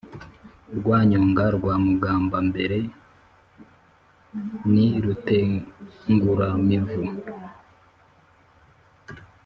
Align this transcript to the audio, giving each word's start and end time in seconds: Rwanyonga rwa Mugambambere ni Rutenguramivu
Rwanyonga 0.77 1.43
rwa 1.55 1.75
Mugambambere 1.83 2.79
ni 4.73 4.87
Rutenguramivu 5.03 7.03